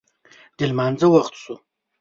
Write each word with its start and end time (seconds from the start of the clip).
د 0.57 0.59
لمانځه 0.69 1.07
وخت 1.13 1.33
شو 1.41 1.53